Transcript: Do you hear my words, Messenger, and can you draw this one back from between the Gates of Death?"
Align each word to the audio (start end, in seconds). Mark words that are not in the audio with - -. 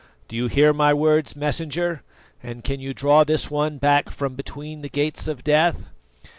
Do 0.27 0.35
you 0.35 0.47
hear 0.47 0.73
my 0.73 0.95
words, 0.95 1.35
Messenger, 1.35 2.01
and 2.41 2.63
can 2.63 2.79
you 2.79 2.91
draw 2.91 3.23
this 3.23 3.51
one 3.51 3.77
back 3.77 4.09
from 4.09 4.33
between 4.33 4.81
the 4.81 4.89
Gates 4.89 5.27
of 5.27 5.43
Death?" 5.43 5.91